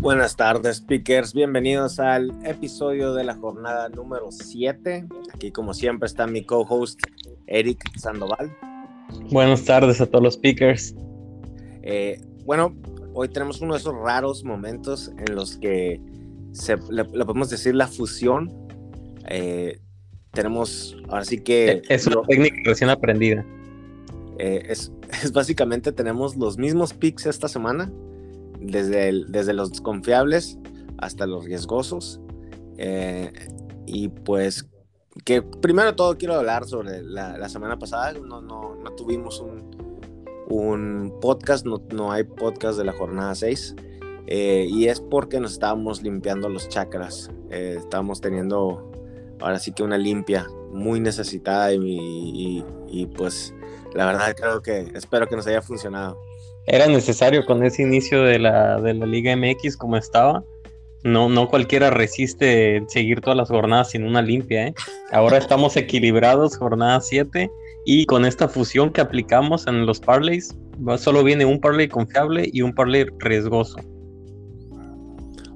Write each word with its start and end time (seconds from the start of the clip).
Buenas 0.00 0.34
tardes, 0.34 0.78
speakers. 0.78 1.34
Bienvenidos 1.34 2.00
al 2.00 2.32
episodio 2.46 3.12
de 3.12 3.22
la 3.22 3.34
jornada 3.34 3.90
número 3.90 4.30
7. 4.30 5.04
Aquí, 5.34 5.52
como 5.52 5.74
siempre, 5.74 6.06
está 6.06 6.26
mi 6.26 6.42
co-host 6.42 6.98
Eric 7.46 7.82
Sandoval. 7.98 8.50
Buenas 9.30 9.62
tardes 9.66 10.00
a 10.00 10.06
todos 10.06 10.24
los 10.24 10.34
speakers. 10.34 10.94
Eh, 11.82 12.18
bueno, 12.46 12.74
hoy 13.12 13.28
tenemos 13.28 13.60
uno 13.60 13.74
de 13.74 13.80
esos 13.80 13.94
raros 13.94 14.42
momentos 14.42 15.12
en 15.18 15.34
los 15.34 15.58
que 15.58 16.00
se, 16.52 16.78
le, 16.90 17.04
podemos 17.04 17.50
decir 17.50 17.74
la 17.74 17.86
fusión. 17.86 18.50
Eh, 19.28 19.80
tenemos, 20.32 20.96
ahora 21.10 21.26
sí 21.26 21.40
que... 21.40 21.82
Es 21.90 22.06
una 22.06 22.22
técnica 22.22 22.56
recién 22.64 22.88
aprendida. 22.88 23.44
Eh, 24.38 24.62
es, 24.66 24.90
es, 25.22 25.30
básicamente, 25.30 25.92
tenemos 25.92 26.36
los 26.36 26.56
mismos 26.56 26.94
picks 26.94 27.26
esta 27.26 27.48
semana, 27.48 27.92
desde, 28.60 29.24
desde 29.28 29.52
los 29.52 29.80
confiables 29.80 30.58
hasta 30.98 31.26
los 31.26 31.44
riesgosos. 31.44 32.20
Eh, 32.76 33.32
y 33.86 34.08
pues, 34.08 34.68
que 35.24 35.42
primero 35.42 35.94
todo 35.96 36.16
quiero 36.16 36.34
hablar 36.34 36.66
sobre 36.66 37.02
la, 37.02 37.36
la 37.38 37.48
semana 37.48 37.78
pasada. 37.78 38.12
No, 38.12 38.40
no, 38.40 38.76
no 38.76 38.90
tuvimos 38.92 39.40
un, 39.40 39.70
un 40.48 41.18
podcast, 41.20 41.64
no, 41.66 41.82
no, 41.92 42.12
hay 42.12 42.24
podcast 42.24 42.78
de 42.78 42.84
la 42.84 42.92
jornada 42.92 43.34
6. 43.34 43.76
Eh, 44.26 44.66
y 44.70 44.86
es 44.86 45.00
porque 45.00 45.40
nos 45.40 45.52
estábamos 45.52 46.02
limpiando 46.02 46.48
los 46.48 46.68
chakras. 46.68 47.30
Eh, 47.50 47.76
estábamos 47.78 48.20
teniendo 48.20 48.90
ahora 49.40 49.58
sí 49.58 49.72
que 49.72 49.82
una 49.82 49.98
limpia 49.98 50.46
muy 50.72 51.00
necesitada 51.00 51.72
y, 51.72 52.64
y, 52.88 53.06
pues 53.06 53.54
la 53.94 54.06
verdad 54.06 54.34
creo 54.36 54.62
que 54.62 54.92
espero 54.94 55.26
que 55.26 55.36
nos 55.36 55.46
haya 55.46 55.62
funcionado. 55.62 56.16
Era 56.66 56.86
necesario 56.86 57.44
con 57.46 57.64
ese 57.64 57.82
inicio 57.82 58.22
de 58.22 58.38
la, 58.38 58.80
de 58.80 58.94
la 58.94 59.06
Liga 59.06 59.34
MX 59.36 59.76
como 59.76 59.96
estaba. 59.96 60.44
No, 61.02 61.28
no 61.28 61.48
cualquiera 61.48 61.90
resiste 61.90 62.82
seguir 62.88 63.20
todas 63.22 63.36
las 63.36 63.48
jornadas 63.48 63.90
sin 63.90 64.04
una 64.04 64.20
limpia. 64.20 64.68
¿eh? 64.68 64.74
Ahora 65.12 65.38
estamos 65.38 65.76
equilibrados, 65.76 66.58
jornada 66.58 67.00
7, 67.00 67.50
y 67.86 68.04
con 68.04 68.26
esta 68.26 68.48
fusión 68.48 68.92
que 68.92 69.00
aplicamos 69.00 69.66
en 69.66 69.86
los 69.86 70.00
parlays, 70.00 70.54
solo 70.98 71.24
viene 71.24 71.44
un 71.46 71.60
parlay 71.60 71.88
confiable 71.88 72.48
y 72.52 72.62
un 72.62 72.74
parlay 72.74 73.06
riesgoso. 73.18 73.78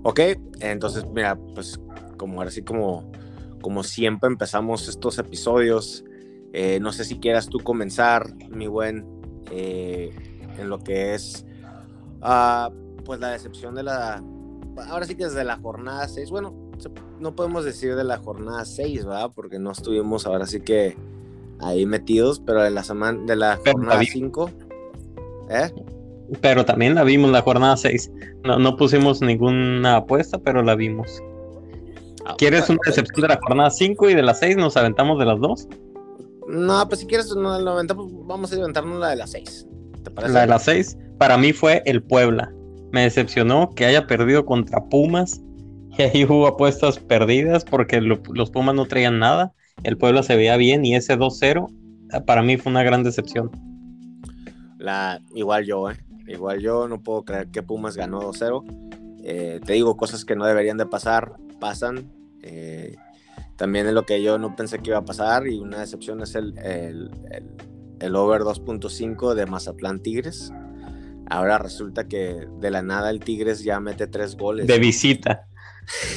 Ok, 0.02 0.20
entonces 0.60 1.04
mira, 1.14 1.38
pues 1.54 1.78
como 2.16 2.38
ahora 2.38 2.50
sí 2.50 2.62
como, 2.62 3.10
como 3.60 3.82
siempre 3.82 4.28
empezamos 4.28 4.88
estos 4.88 5.18
episodios, 5.18 6.04
eh, 6.52 6.78
no 6.80 6.92
sé 6.92 7.04
si 7.04 7.18
quieras 7.18 7.48
tú 7.48 7.58
comenzar, 7.58 8.34
mi 8.50 8.66
buen, 8.66 9.06
eh, 9.50 10.10
en 10.58 10.68
lo 10.68 10.78
que 10.78 11.14
es 11.14 11.44
uh, 12.22 12.72
pues 13.04 13.20
la 13.20 13.30
decepción 13.30 13.74
de 13.74 13.82
la, 13.82 14.22
ahora 14.88 15.06
sí 15.06 15.14
que 15.14 15.24
desde 15.24 15.44
la 15.44 15.56
jornada 15.56 16.08
6, 16.08 16.30
bueno, 16.30 16.54
no 17.20 17.34
podemos 17.34 17.64
decir 17.64 17.94
de 17.94 18.04
la 18.04 18.18
jornada 18.18 18.64
6, 18.64 19.04
¿verdad? 19.04 19.30
Porque 19.34 19.58
no 19.58 19.70
estuvimos 19.72 20.26
ahora 20.26 20.46
sí 20.46 20.60
que 20.60 20.96
ahí 21.60 21.86
metidos, 21.86 22.40
pero 22.44 22.62
de 22.62 22.70
la 22.70 22.82
semana, 22.82 23.20
de 23.24 23.36
la 23.36 23.58
jornada 23.64 24.02
5, 24.02 24.50
¿eh? 25.50 25.72
Pero 26.40 26.64
también 26.64 26.94
la 26.94 27.04
vimos 27.04 27.30
la 27.30 27.42
jornada 27.42 27.76
6. 27.76 28.10
No, 28.44 28.58
no 28.58 28.76
pusimos 28.76 29.20
ninguna 29.20 29.96
apuesta, 29.96 30.38
pero 30.38 30.62
la 30.62 30.74
vimos. 30.74 31.22
Ah, 32.24 32.34
¿Quieres 32.38 32.68
una 32.70 32.80
decepción 32.86 33.22
de 33.22 33.28
la 33.28 33.40
jornada 33.40 33.70
5 33.70 34.10
y 34.10 34.14
de 34.14 34.22
la 34.22 34.34
6? 34.34 34.56
¿Nos 34.56 34.76
aventamos 34.76 35.18
de 35.18 35.26
las 35.26 35.38
dos? 35.38 35.68
No, 36.48 36.88
pues 36.88 37.00
si 37.00 37.06
quieres, 37.06 37.34
no, 37.34 37.50
vamos 38.26 38.52
a 38.52 38.56
aventarnos 38.56 38.98
la 38.98 39.10
de 39.10 39.16
las 39.16 39.30
6. 39.32 39.66
¿Te 40.04 40.10
parece? 40.10 40.34
La 40.34 40.42
de 40.42 40.46
las 40.46 40.64
6, 40.64 40.96
para 41.18 41.36
mí 41.36 41.52
fue 41.52 41.82
el 41.86 42.02
Puebla. 42.02 42.52
Me 42.92 43.02
decepcionó 43.02 43.70
que 43.74 43.86
haya 43.86 44.06
perdido 44.06 44.46
contra 44.46 44.84
Pumas. 44.84 45.40
Y 45.96 46.02
ahí 46.02 46.24
hubo 46.24 46.48
apuestas 46.48 46.98
perdidas 46.98 47.64
porque 47.64 48.00
los 48.00 48.50
Pumas 48.50 48.74
no 48.74 48.84
traían 48.84 49.20
nada. 49.20 49.52
El 49.84 49.96
Puebla 49.96 50.24
se 50.24 50.34
veía 50.34 50.56
bien 50.56 50.84
y 50.84 50.96
ese 50.96 51.16
2-0 51.16 51.68
para 52.26 52.42
mí 52.42 52.56
fue 52.56 52.70
una 52.70 52.82
gran 52.82 53.02
decepción. 53.02 53.50
La, 54.78 55.20
igual 55.34 55.64
yo, 55.64 55.90
¿eh? 55.90 55.96
Igual 56.26 56.60
yo 56.60 56.88
no 56.88 57.02
puedo 57.02 57.24
creer 57.24 57.48
que 57.48 57.62
Pumas 57.62 57.96
ganó 57.96 58.20
2-0. 58.20 58.64
Eh, 59.24 59.60
te 59.64 59.74
digo, 59.74 59.96
cosas 59.96 60.24
que 60.24 60.36
no 60.36 60.44
deberían 60.44 60.76
de 60.76 60.86
pasar, 60.86 61.32
pasan. 61.60 62.10
Eh, 62.42 62.96
también 63.56 63.86
es 63.86 63.92
lo 63.92 64.04
que 64.04 64.22
yo 64.22 64.38
no 64.38 64.56
pensé 64.56 64.78
que 64.80 64.90
iba 64.90 64.98
a 64.98 65.04
pasar 65.04 65.46
y 65.46 65.58
una 65.58 65.80
decepción 65.80 66.20
es 66.22 66.34
el, 66.34 66.58
el, 66.58 67.10
el, 67.30 67.50
over 68.02 68.42
2.5 68.42 69.34
de 69.34 69.46
Mazatlán 69.46 70.00
Tigres. 70.00 70.52
Ahora 71.28 71.58
resulta 71.58 72.06
que 72.06 72.46
de 72.60 72.70
la 72.70 72.82
nada 72.82 73.10
el 73.10 73.20
Tigres 73.20 73.64
ya 73.64 73.80
mete 73.80 74.06
tres 74.06 74.36
goles. 74.36 74.66
De 74.66 74.78
visita. 74.78 75.46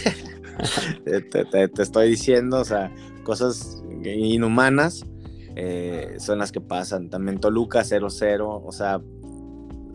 te, 1.06 1.82
estoy 1.82 2.10
diciendo, 2.10 2.60
o 2.60 2.66
sea, 2.66 2.94
cosas 3.24 3.82
inhumanas 4.04 5.06
eh, 5.56 6.16
son 6.20 6.40
las 6.40 6.52
que 6.52 6.62
pasan. 6.62 7.10
También 7.10 7.40
Toluca 7.40 7.82
0-0, 7.84 8.62
o 8.66 8.72
sea, 8.72 9.02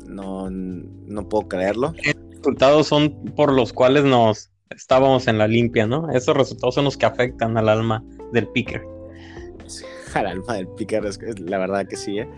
no, 0.06 0.50
no 0.50 1.28
puedo 1.28 1.48
creerlo. 1.48 1.94
Los 2.04 2.16
resultados 2.30 2.86
son 2.86 3.10
por 3.36 3.52
los 3.52 3.72
cuales 3.72 4.04
nos 4.04 4.50
estábamos 4.70 5.28
en 5.28 5.38
la 5.38 5.46
limpia, 5.46 5.86
¿no? 5.86 6.10
Esos 6.10 6.36
resultados 6.36 6.74
son 6.74 6.84
los 6.84 6.96
que 6.96 7.06
afectan 7.06 7.56
al 7.56 7.68
alma 7.68 8.02
del 8.32 8.48
picker. 8.48 8.82
Al 10.14 10.26
alma 10.26 10.54
del 10.54 10.68
es, 10.78 11.40
la 11.40 11.58
verdad 11.58 11.86
que 11.86 11.96
sí, 11.96 12.18
¿eh? 12.18 12.28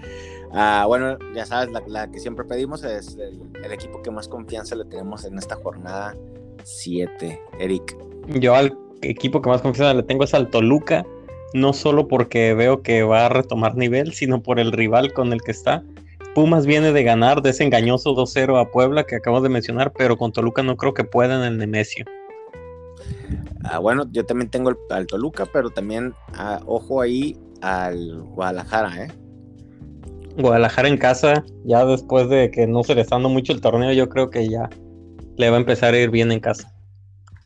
Ah, 0.52 0.84
bueno, 0.86 1.18
ya 1.34 1.44
sabes, 1.46 1.70
la, 1.88 2.10
que 2.10 2.20
siempre 2.20 2.44
pedimos 2.44 2.84
es 2.84 3.16
el, 3.16 3.72
equipo 3.72 4.02
que 4.02 4.10
más 4.12 4.28
confianza 4.28 4.76
le 4.76 4.84
tenemos 4.84 5.24
en 5.24 5.36
esta 5.36 5.56
jornada 5.56 6.14
7. 6.62 7.40
Eric. 7.58 7.96
Yo 8.38 8.54
al 8.54 8.78
equipo 9.02 9.42
que 9.42 9.48
más 9.48 9.62
confianza 9.62 9.94
le 9.94 10.04
tengo 10.04 10.22
es 10.22 10.32
al 10.32 10.50
Toluca, 10.50 11.04
no 11.54 11.72
solo 11.72 12.06
porque 12.06 12.54
veo 12.54 12.82
que 12.82 13.02
va 13.02 13.26
a 13.26 13.28
retomar 13.30 13.76
nivel, 13.76 14.12
sino 14.12 14.42
por 14.42 14.60
el 14.60 14.70
rival 14.70 15.12
con 15.12 15.32
el 15.32 15.42
que 15.42 15.50
está. 15.50 15.82
Pumas 16.36 16.66
viene 16.66 16.92
de 16.92 17.02
ganar 17.02 17.42
de 17.42 17.50
ese 17.50 17.64
engañoso 17.64 18.14
2-0 18.14 18.60
a 18.60 18.70
Puebla 18.70 19.04
que 19.04 19.16
acabamos 19.16 19.42
de 19.42 19.48
mencionar, 19.48 19.92
pero 19.92 20.16
con 20.16 20.30
Toluca 20.30 20.62
no 20.62 20.76
creo 20.76 20.94
que 20.94 21.04
pueda 21.04 21.36
en 21.36 21.42
el 21.42 21.58
Nemesio. 21.58 22.04
Ah, 23.64 23.78
bueno, 23.78 24.04
yo 24.12 24.24
también 24.26 24.50
tengo 24.50 24.70
el, 24.70 24.76
al 24.90 25.06
Toluca, 25.06 25.46
pero 25.46 25.70
también 25.70 26.12
ah, 26.34 26.60
ojo 26.66 27.00
ahí 27.00 27.36
al 27.64 28.22
Guadalajara, 28.22 29.04
¿eh? 29.04 29.08
Guadalajara 30.36 30.88
en 30.88 30.98
casa, 30.98 31.44
ya 31.64 31.84
después 31.84 32.28
de 32.28 32.50
que 32.50 32.66
no 32.66 32.82
se 32.82 32.94
le 32.94 33.02
está 33.02 33.16
dando 33.16 33.28
mucho 33.28 33.52
el 33.52 33.60
torneo, 33.60 33.92
yo 33.92 34.08
creo 34.08 34.30
que 34.30 34.48
ya 34.48 34.68
le 35.36 35.50
va 35.50 35.56
a 35.56 35.60
empezar 35.60 35.94
a 35.94 35.98
ir 35.98 36.10
bien 36.10 36.32
en 36.32 36.40
casa. 36.40 36.74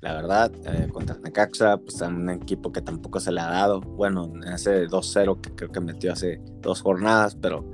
La 0.01 0.15
verdad, 0.15 0.53
eh, 0.65 0.89
contra 0.93 1.17
Necaxa, 1.19 1.77
pues 1.77 2.01
un 2.01 2.31
equipo 2.31 2.73
que 2.73 2.81
tampoco 2.81 3.21
se 3.21 3.33
le 3.33 3.41
ha 3.41 3.47
dado. 3.47 3.81
Bueno, 3.81 4.33
en 4.43 4.53
ese 4.53 4.87
2-0 4.87 5.41
que 5.41 5.51
creo 5.55 5.71
que 5.71 5.81
metió 5.81 6.13
hace 6.13 6.41
dos 6.61 6.81
jornadas, 6.81 7.35
pero 7.35 7.65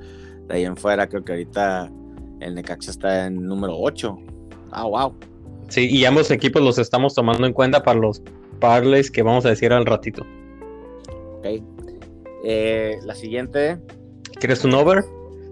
de 0.48 0.54
ahí 0.54 0.64
en 0.64 0.76
fuera, 0.76 1.06
creo 1.06 1.24
que 1.24 1.32
ahorita 1.32 1.90
el 2.40 2.54
Necaxa 2.54 2.90
está 2.90 3.26
en 3.26 3.46
número 3.46 3.76
8. 3.78 4.18
Ah, 4.72 4.84
wow. 4.84 5.14
Sí, 5.68 5.88
y 5.90 6.04
ambos 6.04 6.30
equipos 6.30 6.62
los 6.62 6.78
estamos 6.78 7.14
tomando 7.14 7.46
en 7.46 7.52
cuenta 7.52 7.82
para 7.82 8.00
los 8.00 8.22
parlays 8.58 9.10
que 9.10 9.22
vamos 9.22 9.44
a 9.46 9.50
decir 9.50 9.72
al 9.72 9.86
ratito. 9.86 10.24
Ok. 11.38 11.62
Eh, 12.44 12.98
la 13.04 13.14
siguiente. 13.14 13.78
¿Quieres 14.38 14.64
un 14.64 14.74
over? 14.74 15.04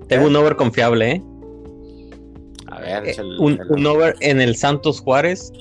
Tengo 0.08 0.26
un 0.26 0.36
over 0.36 0.56
confiable, 0.56 1.12
¿eh? 1.12 1.22
A 2.66 2.80
ver, 2.80 3.08
eh, 3.08 3.16
un, 3.38 3.58
un, 3.70 3.86
over 3.86 4.14
en 4.20 4.40
el 4.40 4.56
Santos 4.56 5.00
Juárez. 5.00 5.52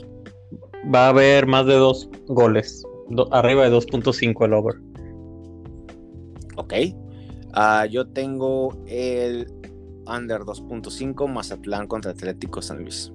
Va 0.94 1.06
a 1.06 1.10
haber 1.10 1.48
más 1.48 1.66
de 1.66 1.76
dos 1.76 2.10
goles. 2.28 2.84
arriba 3.32 3.70
de 3.70 3.76
2.5 3.76 4.46
el 4.46 4.54
over. 4.54 4.76
Ok. 6.58 6.74
Ah, 7.54 7.86
yo 7.86 8.08
tengo 8.08 8.78
el 8.88 9.48
under 10.06 10.42
2.5 10.42 11.28
Mazatlán 11.28 11.88
contra 11.88 12.12
Atlético 12.12 12.62
San 12.62 12.82
Luis. 12.82 13.12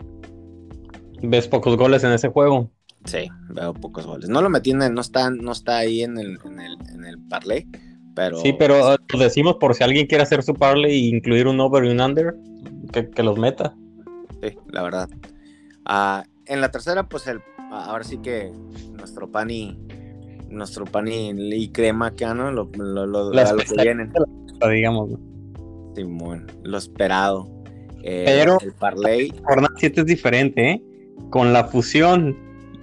¿Ves 1.22 1.48
pocos 1.48 1.76
goles 1.76 2.04
en 2.04 2.12
ese 2.12 2.28
juego? 2.28 2.70
Sí, 3.04 3.28
veo 3.50 3.72
pocos 3.72 4.06
goles. 4.06 4.28
No 4.28 4.42
lo 4.42 4.50
metí 4.50 4.70
en 4.70 4.78
no 4.92 5.00
está, 5.00 5.30
no 5.30 5.52
está 5.52 5.78
ahí 5.78 6.02
en 6.02 6.18
el, 6.18 6.38
en 6.44 6.60
el, 6.60 6.76
en 6.92 7.04
el 7.04 7.18
parlay, 7.28 7.66
pero... 8.16 8.38
Sí, 8.38 8.54
pero 8.58 8.92
lo 8.92 8.96
pues 9.06 9.22
decimos 9.22 9.56
por 9.60 9.74
si 9.74 9.84
alguien 9.84 10.06
quiere 10.06 10.24
hacer 10.24 10.42
su 10.42 10.54
parlay 10.54 10.90
e 10.90 11.16
incluir 11.16 11.46
un 11.46 11.60
over 11.60 11.84
y 11.84 11.90
un 11.90 12.00
under, 12.00 12.34
que, 12.90 13.22
los 13.22 13.38
meta. 13.38 13.76
Sí, 14.42 14.56
la 14.70 14.82
verdad. 14.82 15.08
Ah, 15.84 16.24
en 16.46 16.62
la 16.62 16.70
tercera, 16.70 17.08
pues 17.08 17.26
el, 17.26 17.40
ahora 17.70 18.02
sí 18.02 18.16
que 18.18 18.50
nuestro 18.92 19.30
pan 19.30 19.50
y 19.50 19.78
nuestro 20.48 20.86
pan 20.86 21.06
y, 21.08 21.68
crema 21.68 22.06
acá, 22.06 22.32
¿no? 22.32 22.50
Lo, 22.50 22.70
lo, 22.74 23.06
lo, 23.06 23.30
que 23.30 23.82
vienen. 23.82 24.12
Digamos. 24.66 25.10
Sí, 25.94 26.02
bueno, 26.02 26.46
lo 26.62 26.78
esperado. 26.78 27.48
Eh, 28.02 28.22
Pero 28.24 28.58
el 28.62 28.72
parlay. 28.72 29.32
Jornada 29.44 29.74
7 29.76 30.00
es 30.00 30.06
diferente, 30.06 30.70
¿eh? 30.70 30.82
Con 31.30 31.52
la 31.52 31.64
fusión 31.64 32.36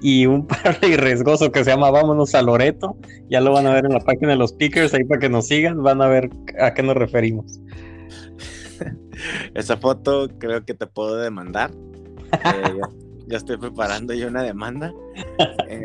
y 0.04 0.28
un 0.28 0.46
parlay 0.48 0.98
riesgoso 0.98 1.52
que 1.52 1.64
se 1.64 1.72
llama 1.72 1.90
Vámonos 1.90 2.36
a 2.36 2.44
Loreto. 2.44 2.98
Ya 3.30 3.42
lo 3.42 3.54
van 3.54 3.66
a 3.66 3.74
ver 3.74 3.86
en 3.86 3.94
la 3.94 4.02
página 4.02 4.32
de 4.32 4.36
los 4.36 4.54
pickers, 4.54 4.94
ahí 4.94 5.06
para 5.06 5.20
que 5.20 5.30
nos 5.30 5.48
sigan, 5.48 5.82
van 5.82 6.02
a 6.02 6.08
ver 6.08 6.30
a 6.60 6.74
qué 6.76 6.84
nos 6.84 6.96
referimos. 6.96 7.60
Esa 9.56 9.78
foto 9.78 10.28
creo 10.38 10.64
que 10.66 10.74
te 10.74 10.86
puedo 10.86 11.16
demandar. 11.16 11.72
Eh, 12.34 12.82
ya 13.28 13.38
estoy 13.38 13.58
preparando 13.58 14.14
yo 14.14 14.28
una 14.28 14.44
demanda. 14.44 14.94
Eh, 15.68 15.84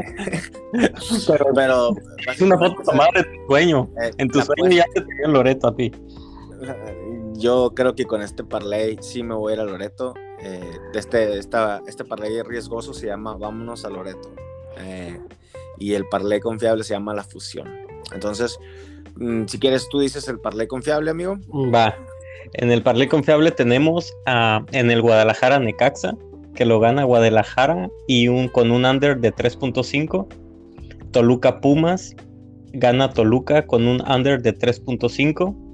pero, 1.26 1.46
pero 1.54 1.90
es 2.30 2.40
una 2.42 2.58
foto 2.58 2.82
tomada 2.84 3.08
de 3.14 3.24
tu 3.24 3.46
sueño. 3.48 3.88
Eh, 4.02 4.10
en 4.18 4.28
tu 4.28 4.42
sueño 4.42 4.68
ya 4.70 4.84
te 4.94 5.00
tenía 5.00 5.28
Loreto 5.28 5.68
a 5.68 5.76
ti. 5.76 5.90
Yo 7.38 7.72
creo 7.74 7.94
que 7.94 8.04
con 8.04 8.20
este 8.20 8.42
parlay 8.42 8.98
sí 9.00 9.22
me 9.22 9.34
voy 9.34 9.52
a 9.52 9.54
ir 9.54 9.60
a 9.60 9.64
Loreto. 9.64 10.14
Eh, 10.40 10.60
este, 10.92 11.38
esta, 11.38 11.82
este 11.86 12.04
parlay 12.04 12.42
riesgoso 12.42 12.92
se 12.92 13.06
llama 13.06 13.36
Vámonos 13.36 13.84
a 13.84 13.90
Loreto. 13.90 14.28
y 15.78 15.94
el 15.94 16.08
parlay 16.08 16.40
confiable 16.40 16.82
se 16.82 16.94
llama 16.94 17.14
La 17.14 17.22
Fusión. 17.22 17.68
Entonces, 18.12 18.58
mm, 19.16 19.46
si 19.46 19.58
quieres, 19.60 19.88
tú 19.88 20.00
dices 20.00 20.26
el 20.28 20.40
parlay 20.40 20.66
confiable, 20.66 21.10
amigo. 21.10 21.36
Va. 21.72 21.96
En 22.54 22.72
el 22.72 22.82
parlay 22.82 23.06
confiable 23.06 23.52
tenemos 23.52 24.12
a, 24.26 24.64
en 24.72 24.90
el 24.90 25.00
Guadalajara 25.00 25.60
Necaxa, 25.60 26.16
que 26.54 26.64
lo 26.64 26.80
gana 26.80 27.04
Guadalajara 27.04 27.88
y 28.08 28.26
un, 28.26 28.48
con 28.48 28.72
un 28.72 28.84
under 28.84 29.18
de 29.18 29.32
3.5. 29.32 30.26
Toluca 31.12 31.60
Pumas 31.60 32.16
gana 32.72 33.12
Toluca 33.12 33.66
con 33.66 33.86
un 33.86 34.02
under 34.10 34.42
de 34.42 34.56
3.5. 34.56 35.67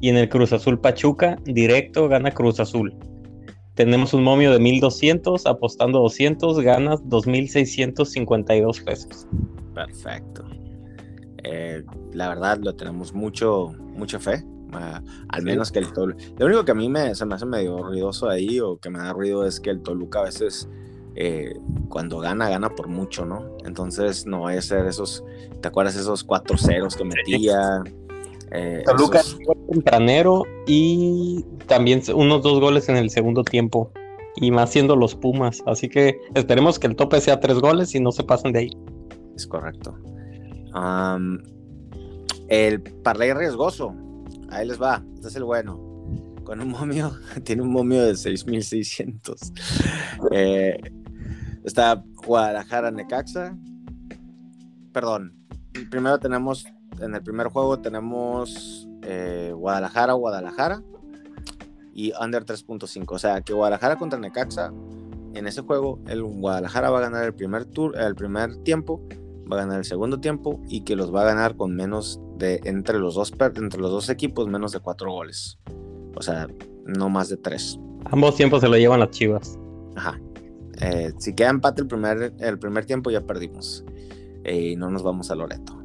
Y 0.00 0.08
en 0.08 0.16
el 0.16 0.28
Cruz 0.28 0.52
Azul 0.52 0.80
Pachuca, 0.80 1.38
directo 1.44 2.08
gana 2.08 2.30
Cruz 2.30 2.60
Azul. 2.60 2.94
Tenemos 3.74 4.12
un 4.12 4.24
momio 4.24 4.52
de 4.52 4.58
1200, 4.58 5.46
apostando 5.46 6.00
200, 6.00 6.60
ganas 6.60 7.00
2652 7.08 8.80
pesos. 8.80 9.26
Perfecto. 9.74 10.44
Eh, 11.44 11.84
la 12.12 12.28
verdad, 12.28 12.58
lo 12.58 12.74
tenemos 12.74 13.12
mucho, 13.12 13.72
mucha 13.94 14.18
fe 14.18 14.44
al 14.72 15.42
menos 15.42 15.72
que 15.72 15.78
el 15.78 15.92
Toluca. 15.92 16.22
Lo 16.38 16.46
único 16.46 16.64
que 16.64 16.72
a 16.72 16.74
mí 16.74 16.88
me, 16.88 17.14
se 17.14 17.24
me 17.24 17.34
hace 17.34 17.46
medio 17.46 17.82
ruidoso 17.82 18.28
ahí 18.28 18.60
o 18.60 18.78
que 18.78 18.90
me 18.90 18.98
da 18.98 19.12
ruido 19.12 19.46
es 19.46 19.60
que 19.60 19.70
el 19.70 19.80
Toluca 19.80 20.20
a 20.20 20.24
veces 20.24 20.68
eh, 21.14 21.54
cuando 21.88 22.18
gana, 22.18 22.48
gana 22.48 22.70
por 22.70 22.88
mucho, 22.88 23.24
¿no? 23.24 23.56
Entonces 23.64 24.26
no 24.26 24.42
vaya 24.42 24.58
a 24.58 24.62
ser 24.62 24.86
esos, 24.86 25.24
¿te 25.60 25.68
acuerdas 25.68 25.96
esos 25.96 26.22
cuatro 26.24 26.56
ceros 26.58 26.96
que 26.96 27.04
metía? 27.04 27.82
Eh, 28.52 28.82
Toluca 28.84 29.22
tempranero 29.70 30.44
y 30.66 31.44
también 31.66 32.02
unos 32.14 32.42
dos 32.42 32.60
goles 32.60 32.88
en 32.88 32.96
el 32.96 33.10
segundo 33.10 33.44
tiempo 33.44 33.92
y 34.36 34.50
más 34.50 34.70
siendo 34.70 34.96
los 34.96 35.14
Pumas. 35.14 35.62
Así 35.66 35.88
que 35.88 36.18
esperemos 36.34 36.78
que 36.78 36.86
el 36.86 36.96
tope 36.96 37.20
sea 37.20 37.40
tres 37.40 37.58
goles 37.58 37.94
y 37.94 38.00
no 38.00 38.12
se 38.12 38.24
pasen 38.24 38.52
de 38.52 38.58
ahí. 38.60 38.70
Es 39.36 39.46
correcto. 39.46 39.96
el 42.48 42.82
parlay 43.02 43.32
riesgoso. 43.32 43.94
Ahí 44.50 44.66
les 44.66 44.80
va, 44.80 45.04
este 45.14 45.28
es 45.28 45.36
el 45.36 45.44
bueno. 45.44 45.78
Con 46.44 46.60
un 46.60 46.70
momio, 46.70 47.12
tiene 47.44 47.62
un 47.62 47.70
momio 47.70 48.04
de 48.04 48.16
6600. 48.16 49.52
Eh, 50.32 50.80
está 51.64 52.02
Guadalajara 52.26 52.90
Necaxa. 52.90 53.56
Perdón, 54.92 55.34
primero 55.90 56.18
tenemos, 56.18 56.64
en 57.00 57.14
el 57.14 57.22
primer 57.22 57.48
juego 57.48 57.78
tenemos 57.80 58.87
eh, 59.08 59.52
Guadalajara, 59.54 60.12
Guadalajara 60.12 60.82
y 61.94 62.12
under 62.22 62.44
3.5. 62.44 63.04
O 63.08 63.18
sea, 63.18 63.40
que 63.40 63.54
Guadalajara 63.54 63.96
contra 63.96 64.18
Necaxa, 64.18 64.70
en 65.34 65.46
ese 65.46 65.62
juego, 65.62 65.98
el 66.06 66.22
Guadalajara 66.22 66.90
va 66.90 66.98
a 66.98 67.02
ganar 67.02 67.24
el 67.24 67.34
primer 67.34 67.64
tour, 67.64 67.98
el 67.98 68.14
primer 68.14 68.56
tiempo 68.58 69.02
va 69.50 69.56
a 69.56 69.60
ganar 69.60 69.78
el 69.78 69.84
segundo 69.86 70.20
tiempo 70.20 70.60
y 70.68 70.82
que 70.82 70.94
los 70.94 71.14
va 71.14 71.22
a 71.22 71.24
ganar 71.24 71.56
con 71.56 71.74
menos 71.74 72.20
de 72.36 72.60
entre 72.64 72.98
los 72.98 73.14
dos 73.14 73.32
entre 73.56 73.80
los 73.80 73.90
dos 73.90 74.10
equipos 74.10 74.46
menos 74.46 74.72
de 74.72 74.80
cuatro 74.80 75.10
goles. 75.10 75.58
O 76.14 76.22
sea, 76.22 76.46
no 76.84 77.08
más 77.08 77.30
de 77.30 77.38
tres. 77.38 77.80
Ambos 78.10 78.36
tiempos 78.36 78.60
se 78.60 78.68
lo 78.68 78.76
llevan 78.76 79.00
las 79.00 79.10
Chivas. 79.10 79.58
Ajá. 79.96 80.20
Eh, 80.80 81.12
si 81.18 81.34
queda 81.34 81.48
empate 81.48 81.80
el 81.80 81.88
primer, 81.88 82.34
el 82.38 82.58
primer 82.58 82.84
tiempo 82.84 83.10
ya 83.10 83.22
perdimos. 83.22 83.84
Eh, 84.44 84.72
y 84.72 84.76
no 84.76 84.90
nos 84.90 85.02
vamos 85.02 85.30
a 85.30 85.34
Loreto. 85.34 85.82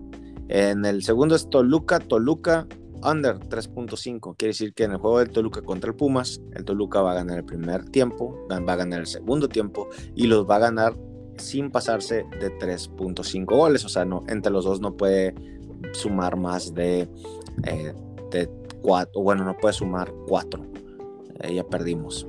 En 0.50 0.86
el 0.86 1.04
segundo 1.04 1.36
es 1.36 1.50
Toluca, 1.50 2.00
Toluca 2.00 2.68
under 3.04 3.38
3.5. 3.40 4.36
Quiere 4.38 4.50
decir 4.50 4.74
que 4.74 4.84
en 4.84 4.92
el 4.92 4.98
juego 4.98 5.20
del 5.20 5.30
Toluca 5.30 5.62
contra 5.62 5.90
el 5.90 5.96
Pumas, 5.96 6.42
el 6.54 6.66
Toluca 6.66 7.02
va 7.02 7.12
a 7.12 7.16
ganar 7.16 7.40
el 7.40 7.46
primer 7.46 7.86
tiempo, 7.86 8.38
va 8.50 8.74
a 8.74 8.76
ganar 8.76 9.02
el 9.02 9.08
segundo 9.08 9.48
tiempo 9.48 9.90
y 10.16 10.28
los 10.28 10.50
va 10.50 10.58
a 10.58 10.60
ganar 10.60 10.96
sin 11.38 11.72
pasarse 11.72 12.26
de 12.40 12.58
3.5 12.58 13.46
goles. 13.46 13.86
O 13.86 13.90
sea, 13.90 14.06
no, 14.06 14.24
entre 14.28 14.52
los 14.52 14.66
dos 14.66 14.80
no 14.82 14.96
puede 14.96 15.36
sumar 15.92 16.38
más 16.38 16.74
de, 16.74 17.10
eh, 17.66 17.94
de 18.32 18.50
4. 18.82 19.22
Bueno, 19.22 19.44
no 19.44 19.56
puede 19.58 19.74
sumar 19.74 20.14
4. 20.28 20.66
Eh, 21.42 21.56
ya 21.56 21.64
perdimos. 21.64 22.28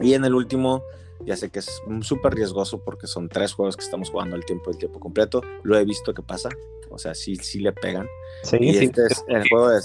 Y 0.00 0.14
en 0.14 0.24
el 0.24 0.34
último, 0.34 0.82
ya 1.26 1.36
sé 1.36 1.50
que 1.50 1.58
es 1.58 1.82
súper 2.02 2.34
riesgoso 2.34 2.78
porque 2.78 3.06
son 3.06 3.28
tres 3.28 3.52
juegos 3.52 3.76
que 3.76 3.84
estamos 3.84 4.10
jugando 4.10 4.36
al 4.36 4.44
tiempo 4.44 4.70
el 4.70 4.78
tiempo 4.78 5.00
completo. 5.00 5.42
Lo 5.64 5.76
he 5.76 5.84
visto 5.84 6.14
que 6.14 6.22
pasa. 6.22 6.48
O 6.90 6.98
sea, 6.98 7.14
sí, 7.14 7.36
sí 7.36 7.58
le 7.58 7.72
pegan. 7.72 8.06
y 8.58 8.76
este 8.76 9.06
es 9.06 9.24
el 9.28 9.48
juego 9.48 9.70
de, 9.70 9.80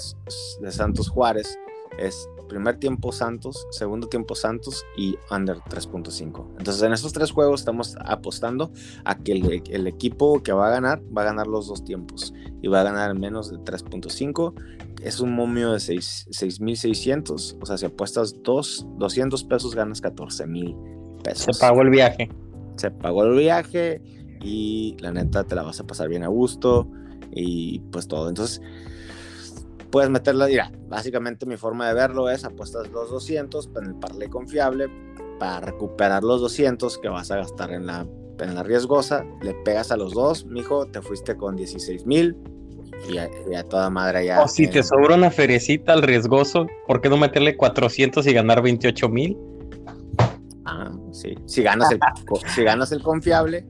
de 0.60 0.72
Santos 0.72 1.08
Juárez. 1.08 1.58
Es 1.98 2.28
primer 2.52 2.78
tiempo 2.78 3.12
Santos, 3.12 3.66
segundo 3.70 4.08
tiempo 4.08 4.34
Santos 4.34 4.84
y 4.96 5.18
under 5.30 5.56
3.5. 5.56 6.58
Entonces 6.58 6.82
en 6.82 6.92
esos 6.92 7.12
tres 7.12 7.30
juegos 7.30 7.60
estamos 7.60 7.96
apostando 8.04 8.70
a 9.04 9.16
que 9.16 9.32
el, 9.32 9.86
equipo 9.86 10.42
que 10.42 10.52
va 10.52 10.68
a 10.68 10.70
ganar 10.70 11.02
va 11.16 11.22
a 11.22 11.24
ganar 11.24 11.46
los 11.46 11.66
dos 11.66 11.82
tiempos 11.82 12.34
y 12.60 12.68
va 12.68 12.82
a 12.82 12.84
ganar 12.84 13.14
menos 13.18 13.50
de 13.50 13.56
3.5. 13.58 14.52
Es 15.02 15.20
un 15.20 15.34
momio 15.34 15.72
de 15.72 15.78
6.600, 15.78 17.56
o 17.60 17.66
sea, 17.66 17.78
si 17.78 17.86
apuestas 17.86 18.42
dos, 18.42 18.86
200 18.98 19.44
pesos 19.44 19.74
ganas 19.74 20.02
14.000 20.02 21.01
pesos. 21.22 21.56
Se 21.56 21.60
pagó 21.60 21.82
el 21.82 21.90
viaje. 21.90 22.28
Se 22.76 22.90
pagó 22.90 23.24
el 23.24 23.36
viaje 23.36 24.00
y 24.40 24.96
la 25.00 25.12
neta 25.12 25.44
te 25.44 25.54
la 25.54 25.62
vas 25.62 25.80
a 25.80 25.86
pasar 25.86 26.08
bien 26.08 26.22
a 26.24 26.28
gusto 26.28 26.88
y 27.30 27.80
pues 27.90 28.08
todo. 28.08 28.28
Entonces 28.28 28.60
puedes 29.90 30.10
meterla, 30.10 30.46
mira, 30.46 30.72
básicamente 30.88 31.46
mi 31.46 31.56
forma 31.56 31.86
de 31.88 31.94
verlo 31.94 32.30
es 32.30 32.44
apuestas 32.44 32.90
los 32.90 33.10
200 33.10 33.70
en 33.76 33.84
el 33.84 33.94
parlé 33.94 34.28
confiable 34.28 34.88
para 35.38 35.60
recuperar 35.60 36.24
los 36.24 36.40
200 36.40 36.98
que 36.98 37.08
vas 37.08 37.30
a 37.30 37.36
gastar 37.36 37.72
en 37.72 37.86
la, 37.86 38.06
en 38.38 38.54
la 38.54 38.62
riesgosa, 38.62 39.24
le 39.42 39.54
pegas 39.54 39.92
a 39.92 39.96
los 39.96 40.14
dos, 40.14 40.46
mijo, 40.46 40.86
te 40.86 41.02
fuiste 41.02 41.36
con 41.36 41.56
16 41.56 42.06
mil 42.06 42.36
y, 43.08 43.18
a, 43.18 43.64
toda 43.64 43.90
madre 43.90 44.26
ya. 44.26 44.42
O 44.42 44.48
si 44.48 44.66
te 44.66 44.82
sobra 44.82 45.16
una 45.16 45.30
feriecita 45.30 45.92
al 45.92 46.02
riesgoso, 46.02 46.66
¿por 46.86 47.00
qué 47.00 47.08
no 47.08 47.16
meterle 47.16 47.56
400 47.56 48.26
y 48.26 48.32
ganar 48.32 48.62
28 48.62 49.08
mil? 49.08 49.36
Ah, 50.64 50.92
sí, 51.12 51.34
si 51.46 51.62
ganas 51.62 51.90
el, 51.90 51.98
si 52.54 52.62
ganas 52.62 52.92
el 52.92 53.02
confiable, 53.02 53.66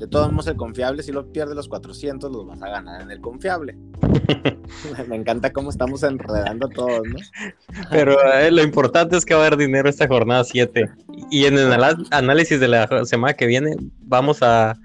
de 0.00 0.06
todos 0.06 0.32
modos, 0.32 0.46
el 0.46 0.56
confiable, 0.56 1.02
si 1.02 1.12
lo 1.12 1.30
pierdes 1.30 1.54
los 1.54 1.68
400, 1.68 2.32
los 2.32 2.46
vas 2.46 2.62
a 2.62 2.70
ganar 2.70 3.02
en 3.02 3.10
el 3.10 3.20
confiable. 3.20 3.76
Me 5.08 5.16
encanta 5.16 5.52
cómo 5.52 5.68
estamos 5.68 6.02
enredando 6.02 6.68
todos, 6.68 7.06
¿no? 7.06 7.18
Pero 7.90 8.16
eh, 8.32 8.50
lo 8.50 8.62
importante 8.62 9.18
es 9.18 9.26
que 9.26 9.34
va 9.34 9.42
a 9.42 9.46
haber 9.46 9.58
dinero 9.58 9.90
esta 9.90 10.08
jornada 10.08 10.42
7. 10.42 10.90
Y 11.30 11.44
en 11.44 11.58
el 11.58 11.70
análisis 12.10 12.58
de 12.58 12.68
la 12.68 13.04
semana 13.04 13.34
que 13.34 13.46
viene, 13.46 13.76
vamos 14.00 14.38
a, 14.40 14.78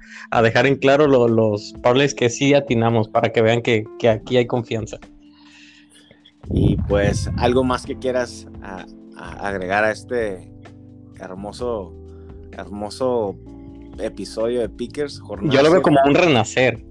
dejar 0.44 0.68
en 0.68 0.76
claro 0.76 1.08
los 1.08 1.74
parlays 1.82 2.14
que 2.14 2.30
sí 2.30 2.54
atinamos 2.54 3.08
para 3.08 3.32
que 3.32 3.42
vean 3.42 3.62
que, 3.62 3.86
aquí 4.10 4.36
hay 4.36 4.48
confianza. 4.48 4.98
Y 6.52 6.76
pues, 6.90 7.30
algo 7.38 7.64
más 7.64 7.86
que 7.86 7.98
quieras 7.98 8.48
agregar 9.16 9.86
a 9.86 9.92
este 9.92 10.52
hermoso, 11.20 11.94
hermoso 12.52 13.36
episodio 14.00 14.62
de 14.62 14.70
Pickers. 14.70 15.22
Yo 15.44 15.62
lo 15.62 15.72
veo 15.72 15.82
como 15.82 16.00
un 16.06 16.16
renacer. 16.16 16.84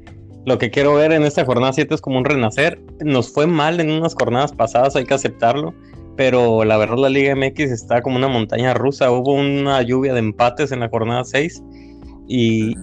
Lo 0.47 0.59
que 0.59 0.71
quiero 0.71 0.95
ver 0.95 1.13
en 1.13 1.23
esta 1.23 1.45
jornada 1.45 1.73
7 1.73 1.95
es 1.95 2.01
como 2.01 2.19
un 2.19 2.25
renacer. 2.25 2.81
Nos 3.01 3.33
fue 3.33 3.47
mal 3.47 3.81
en 3.81 3.91
unas 3.91 4.15
jornadas 4.15 4.53
pasadas, 4.53 4.97
hay 4.97 5.05
que 5.05 5.15
aceptarlo. 5.15 5.75
Pero 6.17 6.65
la 6.65 6.77
verdad 6.77 6.99
la 6.99 7.09
Liga 7.09 7.35
MX 7.35 7.73
está 7.73 8.03
como 8.03 8.17
una 8.17 8.29
montaña 8.29 8.75
rusa. 8.75 9.11
Hubo 9.11 9.35
una 9.35 9.83
lluvia 9.83 10.13
de 10.13 10.21
empates 10.21 10.71
en 10.71 10.81
la 10.81 10.89
jornada 10.89 11.25
6. 11.25 11.63
Y, 12.29 12.75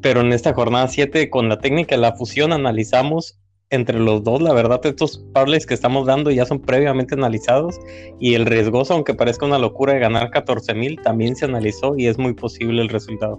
pero 0.00 0.22
en 0.22 0.32
esta 0.32 0.54
jornada 0.54 0.88
7, 0.88 1.30
con 1.30 1.48
la 1.48 1.58
técnica 1.58 1.94
de 1.94 2.00
la 2.00 2.16
fusión, 2.16 2.52
analizamos 2.52 3.39
entre 3.70 3.98
los 3.98 4.22
dos, 4.24 4.42
la 4.42 4.52
verdad, 4.52 4.80
estos 4.84 5.24
parlays 5.32 5.64
que 5.64 5.74
estamos 5.74 6.06
dando 6.06 6.30
ya 6.30 6.44
son 6.44 6.60
previamente 6.60 7.14
analizados 7.14 7.78
y 8.18 8.34
el 8.34 8.46
riesgoso, 8.46 8.94
aunque 8.94 9.14
parezca 9.14 9.46
una 9.46 9.58
locura 9.58 9.94
de 9.94 10.00
ganar 10.00 10.30
14 10.30 10.74
mil, 10.74 11.00
también 11.02 11.36
se 11.36 11.44
analizó 11.44 11.94
y 11.96 12.06
es 12.06 12.18
muy 12.18 12.34
posible 12.34 12.82
el 12.82 12.88
resultado 12.88 13.38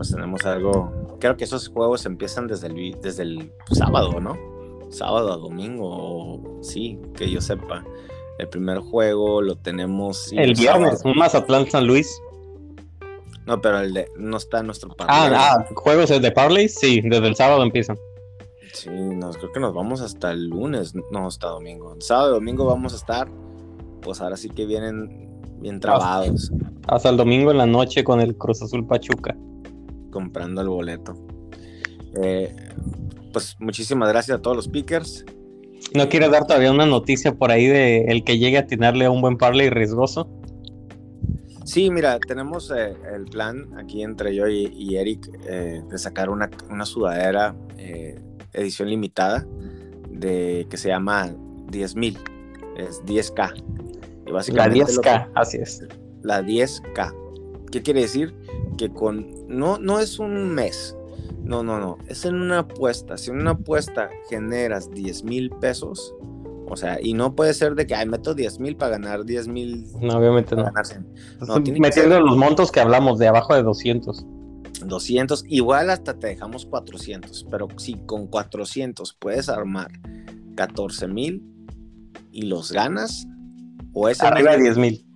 pues 0.00 0.12
tenemos 0.12 0.46
algo. 0.46 0.90
Creo 1.20 1.36
que 1.36 1.44
esos 1.44 1.68
juegos 1.68 2.06
empiezan 2.06 2.46
desde 2.46 2.68
el, 2.68 2.98
desde 3.02 3.22
el 3.22 3.52
sábado, 3.70 4.18
¿no? 4.18 4.34
Sábado 4.88 5.30
a 5.30 5.36
domingo, 5.36 6.58
sí, 6.62 6.98
que 7.14 7.30
yo 7.30 7.42
sepa. 7.42 7.84
El 8.38 8.48
primer 8.48 8.78
juego 8.78 9.42
lo 9.42 9.56
tenemos. 9.56 10.32
el 10.32 10.54
viernes, 10.54 11.02
un 11.04 11.18
Mazatlán 11.18 11.70
San 11.70 11.86
Luis. 11.86 12.18
No, 13.44 13.60
pero 13.60 13.80
el 13.80 13.92
de 13.92 14.08
no 14.16 14.38
está 14.38 14.60
en 14.60 14.66
nuestro 14.68 14.88
parlay. 14.88 15.32
Ah, 15.34 15.58
ah, 15.58 15.66
juegos 15.74 16.08
de 16.08 16.32
Parley, 16.32 16.70
sí, 16.70 17.02
desde 17.04 17.28
el 17.28 17.36
sábado 17.36 17.62
empiezan. 17.62 17.98
Sí, 18.72 18.90
nos, 18.90 19.36
creo 19.36 19.52
que 19.52 19.60
nos 19.60 19.74
vamos 19.74 20.00
hasta 20.00 20.32
el 20.32 20.48
lunes, 20.48 20.94
no 21.10 21.26
hasta 21.26 21.48
domingo. 21.48 21.96
Sábado 22.00 22.30
y 22.30 22.34
domingo 22.34 22.66
vamos 22.66 22.92
a 22.92 22.96
estar, 22.96 23.28
pues 24.00 24.20
ahora 24.20 24.36
sí 24.36 24.48
que 24.48 24.66
vienen 24.66 25.30
bien 25.60 25.80
trabados. 25.80 26.52
Hasta 26.86 27.08
el 27.10 27.16
domingo 27.16 27.50
en 27.50 27.58
la 27.58 27.66
noche 27.66 28.04
con 28.04 28.20
el 28.20 28.36
Cruz 28.36 28.62
Azul 28.62 28.86
Pachuca. 28.86 29.36
Comprando 30.10 30.60
el 30.60 30.68
boleto. 30.68 31.14
Eh, 32.22 32.54
pues 33.32 33.56
muchísimas 33.60 34.08
gracias 34.08 34.38
a 34.38 34.42
todos 34.42 34.56
los 34.56 34.68
pickers. 34.68 35.24
¿No 35.94 36.08
quieres 36.08 36.30
dar 36.30 36.46
todavía 36.46 36.70
una 36.70 36.86
noticia 36.86 37.32
por 37.34 37.50
ahí 37.50 37.66
de 37.66 38.04
el 38.04 38.24
que 38.24 38.38
llegue 38.38 38.58
a 38.58 38.60
atinarle 38.60 39.06
a 39.06 39.10
un 39.10 39.20
buen 39.20 39.36
parlay 39.36 39.70
riesgoso? 39.70 40.28
Sí, 41.64 41.90
mira, 41.90 42.18
tenemos 42.18 42.70
eh, 42.70 42.96
el 43.14 43.26
plan 43.26 43.78
aquí 43.78 44.02
entre 44.02 44.34
yo 44.34 44.48
y, 44.48 44.96
Eric 44.96 45.30
eh, 45.46 45.82
de 45.88 45.98
sacar 45.98 46.28
una, 46.28 46.50
sudadera 46.84 47.54
eh, 47.78 48.20
edición 48.52 48.88
limitada 48.88 49.46
de 50.10 50.66
que 50.70 50.76
se 50.76 50.88
llama 50.88 51.28
10.000, 51.68 52.18
es 52.76 53.02
10K. 53.04 53.64
Y 54.26 54.32
básicamente 54.32 54.78
la 54.78 54.86
10K, 54.86 55.30
así 55.34 55.58
es. 55.58 55.86
La 56.22 56.42
10K. 56.42 57.14
¿Qué 57.70 57.82
quiere 57.82 58.02
decir? 58.02 58.34
Que 58.76 58.90
con 58.90 59.26
no, 59.48 59.78
no 59.78 60.00
es 60.00 60.18
un 60.18 60.48
mes, 60.54 60.96
no, 61.42 61.62
no, 61.62 61.78
no. 61.78 61.98
Es 62.08 62.24
en 62.24 62.36
una 62.36 62.60
apuesta. 62.60 63.16
Si 63.16 63.30
en 63.30 63.40
una 63.40 63.52
apuesta 63.52 64.10
generas 64.28 64.90
10 64.90 65.24
mil 65.24 65.50
pesos, 65.50 66.14
o 66.68 66.76
sea, 66.76 66.98
y 67.00 67.14
no 67.14 67.34
puede 67.34 67.54
ser 67.54 67.74
de 67.74 67.86
que, 67.86 67.94
ay, 67.94 68.06
meto 68.06 68.34
10 68.34 68.60
mil 68.60 68.76
para 68.76 68.92
ganar 68.92 69.24
10 69.24 69.48
mil. 69.48 69.86
No, 70.00 70.18
obviamente 70.18 70.54
no. 70.54 70.70
no 71.46 71.60
Metiendo 71.80 72.20
los 72.20 72.36
montos 72.36 72.70
que 72.70 72.80
hablamos, 72.80 73.18
de 73.18 73.26
abajo 73.26 73.54
de 73.54 73.62
200. 73.62 74.24
200, 74.88 75.44
igual 75.48 75.90
hasta 75.90 76.18
te 76.18 76.28
dejamos 76.28 76.66
400, 76.66 77.46
pero 77.50 77.68
si 77.78 77.94
con 78.06 78.26
400 78.26 79.14
puedes 79.14 79.48
armar 79.48 79.90
14 80.56 81.08
mil 81.08 81.42
y 82.32 82.42
los 82.42 82.72
ganas, 82.72 83.26
o 83.92 84.08
es 84.08 84.22
arriba 84.22 84.52
de 84.52 84.62
10 84.62 84.78
mil. 84.78 85.06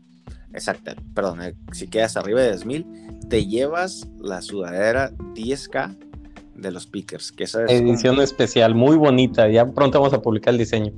Exacto, 0.53 0.93
perdón, 1.15 1.43
eh, 1.43 1.55
si 1.73 1.89
quedas 1.89 2.17
arriba 2.17 2.41
de 2.41 2.51
10 2.51 2.67
mil, 2.67 2.87
te 3.29 3.47
llevas 3.47 4.09
la 4.19 4.43
sudadera 4.43 5.11
10K 5.35 5.97
de 6.55 6.71
los 6.71 6.87
pickers. 6.87 7.33
Que 7.33 7.45
esa 7.45 7.65
Edición 7.65 8.21
especial, 8.21 8.75
muy 8.75 8.97
bonita. 8.97 9.49
Ya 9.49 9.67
pronto 9.67 9.99
vamos 9.99 10.15
a 10.15 10.23
publicar 10.23 10.55
el 10.55 10.59
diseño. 10.59 10.93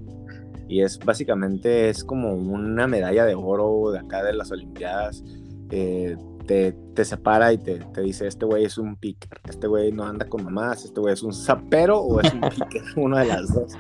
Y 0.69 0.83
es 0.83 0.99
básicamente 0.99 1.89
es 1.89 2.05
como 2.05 2.35
una 2.35 2.87
medalla 2.87 3.25
de 3.25 3.35
oro 3.35 3.93
de 3.93 4.01
acá 4.01 4.23
de 4.23 4.33
las 4.33 4.51
Olimpiadas. 4.51 5.25
Eh, 5.71 6.17
te, 6.47 6.73
te, 6.95 7.05
separa 7.05 7.53
y 7.53 7.59
te, 7.59 7.77
te 7.77 8.01
dice, 8.01 8.27
este 8.27 8.47
güey 8.47 8.65
es 8.65 8.79
un 8.79 8.97
picker, 8.97 9.41
este 9.49 9.67
güey 9.67 9.93
no 9.93 10.05
anda 10.05 10.27
con 10.27 10.45
mamás, 10.45 10.85
este 10.85 11.01
güey 11.01 11.15
es 11.15 11.23
un 11.23 11.33
zapero 11.33 11.99
o 11.99 12.21
es 12.21 12.33
un 12.33 12.41
picker, 12.41 12.83
uno 12.97 13.19
de 13.19 13.27
las 13.27 13.53
dos. 13.53 13.73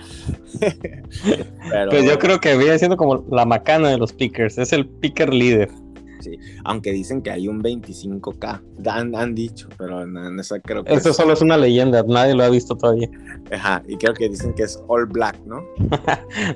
pues 1.90 2.04
yo 2.04 2.18
creo 2.18 2.40
que 2.40 2.56
viene 2.56 2.78
siendo 2.78 2.96
como 2.96 3.24
la 3.30 3.44
macana 3.44 3.90
de 3.90 3.98
los 3.98 4.12
pickers, 4.12 4.58
es 4.58 4.72
el 4.72 4.86
picker 4.86 5.32
líder. 5.32 5.70
Aunque 6.64 6.92
dicen 6.92 7.22
que 7.22 7.30
hay 7.30 7.48
un 7.48 7.62
25K, 7.62 8.62
han, 8.86 9.14
han 9.14 9.34
dicho, 9.34 9.68
pero 9.76 10.02
en, 10.02 10.38
esa 10.38 10.58
creo 10.60 10.84
que... 10.84 10.94
Eso 10.94 11.12
solo 11.12 11.32
es 11.32 11.42
una 11.42 11.56
leyenda, 11.56 12.02
nadie 12.06 12.34
lo 12.34 12.44
ha 12.44 12.48
visto 12.48 12.76
todavía. 12.76 13.08
Ajá, 13.52 13.82
y 13.86 13.96
creo 13.96 14.14
que 14.14 14.28
dicen 14.28 14.54
que 14.54 14.64
es 14.64 14.82
All 14.88 15.06
Black, 15.06 15.38
¿no? 15.46 15.62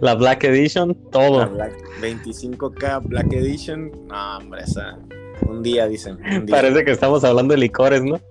la 0.00 0.14
Black 0.14 0.44
Edition, 0.44 0.96
todo. 1.10 1.48
25K 2.00 3.02
Black 3.08 3.32
Edition, 3.32 3.90
no, 4.08 4.38
hombre, 4.38 4.62
esa... 4.62 4.98
Un 5.48 5.62
día 5.62 5.86
dicen. 5.86 6.18
Parece 6.48 6.84
que 6.84 6.92
estamos 6.92 7.24
hablando 7.24 7.54
de 7.54 7.60
licores, 7.60 8.02
¿no? 8.02 8.20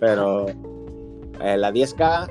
pero 0.00 0.46
eh, 1.40 1.56
la 1.56 1.72
10K 1.72 2.28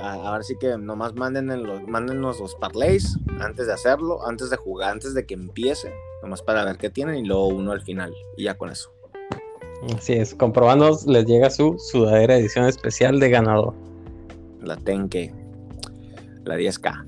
ahora 0.00 0.42
sí 0.42 0.56
que 0.56 0.76
nomás 0.76 1.14
manden 1.14 1.62
los, 1.62 1.86
mándenos 1.86 2.40
los 2.40 2.54
parlays 2.56 3.16
antes 3.40 3.66
de 3.66 3.72
hacerlo, 3.72 4.26
antes 4.26 4.50
de 4.50 4.56
jugar, 4.56 4.90
antes 4.90 5.14
de 5.14 5.24
que 5.24 5.34
empiece, 5.34 5.92
nomás 6.22 6.42
para 6.42 6.64
ver 6.64 6.78
qué 6.78 6.90
tienen 6.90 7.16
y 7.16 7.24
luego 7.24 7.48
uno 7.48 7.72
al 7.72 7.82
final, 7.82 8.14
y 8.36 8.44
ya 8.44 8.54
con 8.54 8.70
eso. 8.70 8.92
Así 9.96 10.14
es, 10.14 10.34
comprobando 10.34 10.98
les 11.06 11.26
llega 11.26 11.50
su 11.50 11.76
sudadera 11.78 12.36
edición 12.36 12.66
especial 12.66 13.18
de 13.18 13.30
ganador. 13.30 13.74
La 14.60 14.76
Tenke, 14.76 15.34
la 16.44 16.56
10K. 16.56 17.06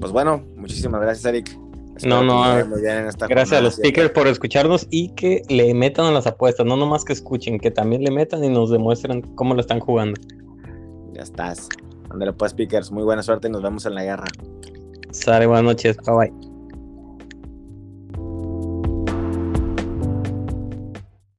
Pues 0.00 0.12
bueno, 0.12 0.44
muchísimas 0.56 1.00
gracias, 1.00 1.24
Eric. 1.26 1.56
No, 2.04 2.22
no, 2.22 2.42
gracias 3.28 3.58
a 3.58 3.60
los 3.60 3.74
speakers 3.74 4.10
por 4.10 4.26
escucharnos 4.28 4.86
y 4.90 5.10
que 5.10 5.42
le 5.48 5.74
metan 5.74 6.06
a 6.06 6.10
las 6.10 6.26
apuestas, 6.26 6.66
no 6.66 6.76
nomás 6.76 7.04
que 7.04 7.12
escuchen, 7.12 7.58
que 7.58 7.70
también 7.70 8.02
le 8.02 8.10
metan 8.10 8.42
y 8.44 8.48
nos 8.48 8.70
demuestren 8.70 9.22
cómo 9.34 9.54
lo 9.54 9.60
están 9.60 9.80
jugando. 9.80 10.20
Ya 11.12 11.22
estás. 11.22 11.68
Andale 12.10 12.32
pues, 12.32 12.52
Speakers. 12.52 12.90
Muy 12.90 13.04
buena 13.04 13.22
suerte 13.22 13.48
y 13.48 13.50
nos 13.50 13.62
vemos 13.62 13.86
en 13.86 13.94
la 13.94 14.04
guerra. 14.04 14.24
Sale, 15.10 15.46
buenas 15.46 15.64
noches. 15.64 15.96
Bye 15.98 16.14
bye. 16.16 16.49